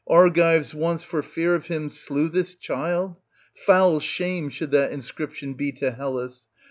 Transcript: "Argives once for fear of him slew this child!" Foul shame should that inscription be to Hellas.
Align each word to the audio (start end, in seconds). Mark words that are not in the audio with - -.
"Argives 0.23 0.73
once 0.73 1.03
for 1.03 1.21
fear 1.21 1.53
of 1.53 1.67
him 1.67 1.91
slew 1.91 2.27
this 2.27 2.55
child!" 2.55 3.17
Foul 3.67 3.99
shame 3.99 4.49
should 4.49 4.71
that 4.71 4.91
inscription 4.91 5.53
be 5.53 5.71
to 5.73 5.91
Hellas. 5.91 6.47